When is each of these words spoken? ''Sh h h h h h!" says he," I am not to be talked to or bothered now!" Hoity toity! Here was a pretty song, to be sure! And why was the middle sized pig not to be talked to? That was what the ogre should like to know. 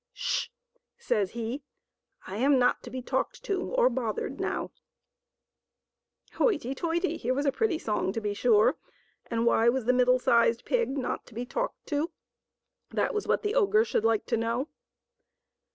''Sh 0.13 0.47
h 0.47 0.47
h 0.47 0.47
h 0.47 0.47
h 0.47 0.49
h!" 0.49 1.05
says 1.07 1.31
he," 1.37 1.61
I 2.25 2.37
am 2.37 2.57
not 2.57 2.81
to 2.81 2.89
be 2.89 3.03
talked 3.03 3.43
to 3.43 3.61
or 3.61 3.87
bothered 3.87 4.39
now!" 4.39 4.71
Hoity 6.37 6.73
toity! 6.73 7.17
Here 7.17 7.35
was 7.35 7.45
a 7.45 7.51
pretty 7.51 7.77
song, 7.77 8.11
to 8.13 8.19
be 8.19 8.33
sure! 8.33 8.77
And 9.27 9.45
why 9.45 9.69
was 9.69 9.85
the 9.85 9.93
middle 9.93 10.17
sized 10.17 10.65
pig 10.65 10.97
not 10.97 11.27
to 11.27 11.35
be 11.35 11.45
talked 11.45 11.85
to? 11.89 12.09
That 12.89 13.13
was 13.13 13.27
what 13.27 13.43
the 13.43 13.53
ogre 13.53 13.85
should 13.85 14.03
like 14.03 14.25
to 14.25 14.37
know. 14.37 14.69